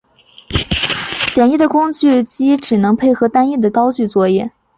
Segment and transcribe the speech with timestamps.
[1.31, 4.49] 简易的工具机只能配合单一刀具作业。